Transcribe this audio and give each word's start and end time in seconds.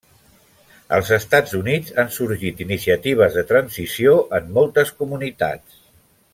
Als 0.95 1.11
Estats 1.17 1.53
Units, 1.59 1.91
han 2.05 2.09
sorgit 2.15 2.65
iniciatives 2.67 3.37
de 3.41 3.45
transició 3.53 4.17
en 4.41 4.51
moltes 4.59 4.97
comunitats. 5.05 5.81